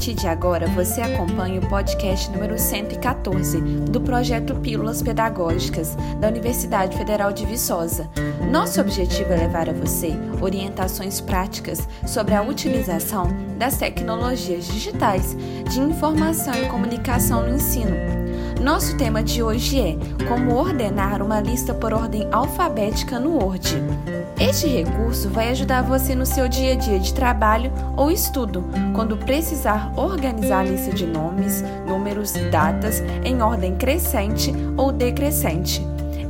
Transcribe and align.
partir 0.00 0.14
de 0.14 0.26
agora, 0.26 0.66
você 0.66 1.00
acompanha 1.00 1.60
o 1.60 1.68
podcast 1.68 2.30
número 2.30 2.58
114 2.58 3.60
do 3.60 4.00
projeto 4.00 4.54
Pílulas 4.56 5.02
Pedagógicas 5.02 5.94
da 6.18 6.26
Universidade 6.28 6.96
Federal 6.96 7.32
de 7.32 7.46
Viçosa. 7.46 8.10
Nosso 8.50 8.80
objetivo 8.80 9.32
é 9.32 9.36
levar 9.36 9.68
a 9.68 9.72
você 9.72 10.12
orientações 10.40 11.20
práticas 11.20 11.86
sobre 12.06 12.34
a 12.34 12.42
utilização 12.42 13.28
das 13.56 13.76
tecnologias 13.76 14.66
digitais 14.66 15.36
de 15.68 15.80
informação 15.80 16.54
e 16.54 16.68
comunicação 16.68 17.42
no 17.46 17.54
ensino. 17.54 18.19
Nosso 18.60 18.94
tema 18.98 19.22
de 19.22 19.42
hoje 19.42 19.80
é 19.80 19.96
como 20.28 20.54
ordenar 20.54 21.22
uma 21.22 21.40
lista 21.40 21.72
por 21.72 21.94
ordem 21.94 22.28
alfabética 22.30 23.18
no 23.18 23.38
Word. 23.38 23.74
Este 24.38 24.66
recurso 24.66 25.30
vai 25.30 25.48
ajudar 25.48 25.80
você 25.80 26.14
no 26.14 26.26
seu 26.26 26.46
dia 26.46 26.74
a 26.74 26.76
dia 26.76 27.00
de 27.00 27.14
trabalho 27.14 27.72
ou 27.96 28.10
estudo, 28.10 28.62
quando 28.94 29.16
precisar 29.16 29.90
organizar 29.96 30.60
a 30.60 30.64
lista 30.64 30.92
de 30.92 31.06
nomes, 31.06 31.64
números 31.88 32.36
e 32.36 32.50
datas 32.50 33.00
em 33.24 33.40
ordem 33.40 33.76
crescente 33.76 34.52
ou 34.76 34.92
decrescente. 34.92 35.80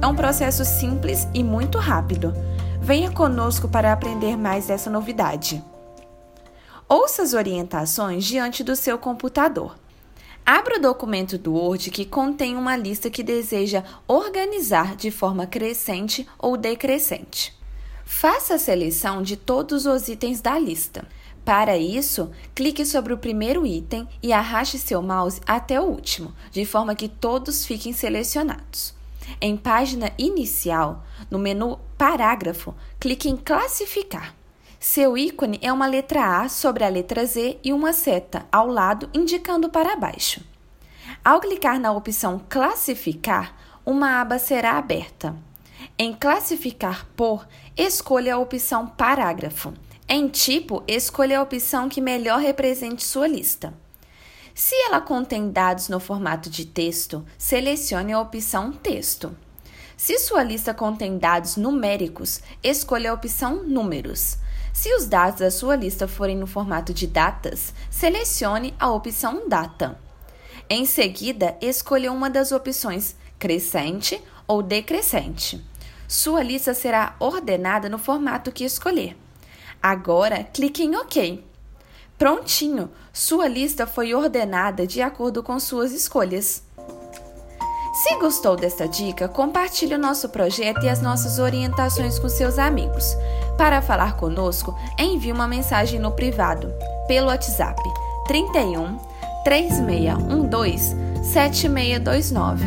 É 0.00 0.06
um 0.06 0.14
processo 0.14 0.64
simples 0.64 1.26
e 1.34 1.42
muito 1.42 1.78
rápido. 1.78 2.32
Venha 2.80 3.10
conosco 3.10 3.66
para 3.66 3.92
aprender 3.92 4.36
mais 4.36 4.68
dessa 4.68 4.88
novidade. 4.88 5.60
Ouça 6.88 7.22
as 7.22 7.34
orientações 7.34 8.24
diante 8.24 8.62
do 8.62 8.76
seu 8.76 8.96
computador. 8.98 9.74
Abra 10.52 10.78
o 10.78 10.82
documento 10.82 11.38
do 11.38 11.54
Word 11.54 11.92
que 11.92 12.04
contém 12.04 12.56
uma 12.56 12.76
lista 12.76 13.08
que 13.08 13.22
deseja 13.22 13.84
organizar 14.08 14.96
de 14.96 15.08
forma 15.08 15.46
crescente 15.46 16.26
ou 16.36 16.56
decrescente. 16.56 17.56
Faça 18.04 18.54
a 18.54 18.58
seleção 18.58 19.22
de 19.22 19.36
todos 19.36 19.86
os 19.86 20.08
itens 20.08 20.40
da 20.40 20.58
lista. 20.58 21.06
Para 21.44 21.78
isso, 21.78 22.32
clique 22.52 22.84
sobre 22.84 23.12
o 23.12 23.18
primeiro 23.18 23.64
item 23.64 24.08
e 24.20 24.32
arraste 24.32 24.76
seu 24.76 25.00
mouse 25.00 25.40
até 25.46 25.80
o 25.80 25.84
último, 25.84 26.34
de 26.50 26.64
forma 26.64 26.96
que 26.96 27.08
todos 27.08 27.64
fiquem 27.64 27.92
selecionados. 27.92 28.92
Em 29.40 29.56
página 29.56 30.10
inicial, 30.18 31.06
no 31.30 31.38
menu 31.38 31.78
Parágrafo, 31.96 32.74
clique 32.98 33.28
em 33.28 33.36
Classificar. 33.36 34.39
Seu 34.82 35.18
ícone 35.18 35.58
é 35.60 35.70
uma 35.70 35.86
letra 35.86 36.40
A 36.40 36.48
sobre 36.48 36.82
a 36.84 36.88
letra 36.88 37.26
Z 37.26 37.58
e 37.62 37.70
uma 37.70 37.92
seta 37.92 38.46
ao 38.50 38.66
lado 38.66 39.10
indicando 39.12 39.68
para 39.68 39.94
baixo. 39.94 40.40
Ao 41.22 41.38
clicar 41.38 41.78
na 41.78 41.92
opção 41.92 42.40
Classificar, 42.48 43.54
uma 43.84 44.22
aba 44.22 44.38
será 44.38 44.78
aberta. 44.78 45.36
Em 45.98 46.14
Classificar 46.14 47.06
por, 47.14 47.46
escolha 47.76 48.36
a 48.36 48.38
opção 48.38 48.86
Parágrafo. 48.86 49.74
Em 50.08 50.28
Tipo, 50.28 50.82
escolha 50.88 51.40
a 51.40 51.42
opção 51.42 51.86
que 51.86 52.00
melhor 52.00 52.40
represente 52.40 53.04
sua 53.04 53.28
lista. 53.28 53.74
Se 54.54 54.74
ela 54.86 55.02
contém 55.02 55.50
dados 55.50 55.90
no 55.90 56.00
formato 56.00 56.48
de 56.48 56.64
texto, 56.64 57.22
selecione 57.36 58.14
a 58.14 58.20
opção 58.20 58.72
Texto. 58.72 59.36
Se 59.94 60.18
sua 60.18 60.42
lista 60.42 60.72
contém 60.72 61.18
dados 61.18 61.56
numéricos, 61.58 62.40
escolha 62.62 63.10
a 63.10 63.14
opção 63.14 63.62
Números. 63.62 64.38
Se 64.72 64.94
os 64.94 65.06
dados 65.06 65.40
da 65.40 65.50
sua 65.50 65.76
lista 65.76 66.06
forem 66.06 66.36
no 66.36 66.46
formato 66.46 66.94
de 66.94 67.06
datas, 67.06 67.74
selecione 67.90 68.74
a 68.78 68.90
opção 68.90 69.48
Data. 69.48 69.98
Em 70.68 70.84
seguida, 70.86 71.56
escolha 71.60 72.12
uma 72.12 72.30
das 72.30 72.52
opções 72.52 73.16
crescente 73.38 74.22
ou 74.46 74.62
decrescente. 74.62 75.64
Sua 76.06 76.42
lista 76.42 76.74
será 76.74 77.14
ordenada 77.18 77.88
no 77.88 77.98
formato 77.98 78.52
que 78.52 78.64
escolher. 78.64 79.16
Agora, 79.82 80.44
clique 80.44 80.82
em 80.82 80.96
OK. 80.96 81.44
Prontinho! 82.18 82.90
Sua 83.12 83.48
lista 83.48 83.86
foi 83.86 84.14
ordenada 84.14 84.86
de 84.86 85.00
acordo 85.00 85.42
com 85.42 85.58
suas 85.58 85.92
escolhas. 85.92 86.62
Se 87.94 88.14
gostou 88.16 88.56
desta 88.56 88.86
dica, 88.86 89.28
compartilhe 89.28 89.94
o 89.94 89.98
nosso 89.98 90.28
projeto 90.28 90.84
e 90.84 90.88
as 90.88 91.02
nossas 91.02 91.38
orientações 91.38 92.18
com 92.18 92.28
seus 92.28 92.58
amigos. 92.58 93.16
Para 93.60 93.82
falar 93.82 94.16
conosco, 94.16 94.74
envie 94.98 95.30
uma 95.30 95.46
mensagem 95.46 96.00
no 96.00 96.12
privado 96.12 96.72
pelo 97.06 97.26
WhatsApp 97.26 97.78
31 98.26 98.96
3612 99.44 100.96
7629. 101.22 102.64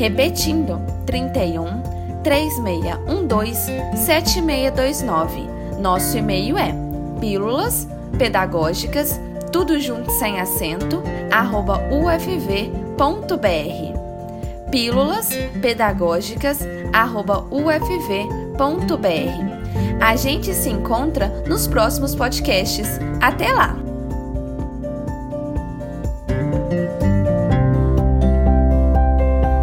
Repetindo, 0.00 0.80
31 1.06 1.80
3612 2.24 3.70
7629. 3.94 5.48
Nosso 5.78 6.18
e-mail 6.18 6.58
é 6.58 6.74
pílulas 7.20 7.86
pedagógicas, 8.18 9.20
tudo 9.52 9.78
junto 9.78 10.10
sem 10.10 10.40
acento, 10.40 11.04
arroba 11.30 11.78
ufv.br. 11.88 12.98
Pílulas 14.72 15.28
pedagógicas, 15.60 16.58
arroba 16.92 17.44
ufv.br. 17.48 18.52
A 20.00 20.16
gente 20.16 20.52
se 20.54 20.68
encontra 20.68 21.28
nos 21.46 21.66
próximos 21.66 22.14
podcasts. 22.14 22.98
Até 23.20 23.52
lá! 23.52 23.81